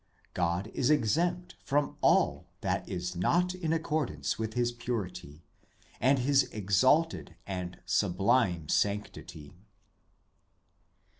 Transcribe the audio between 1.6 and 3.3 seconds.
from all that is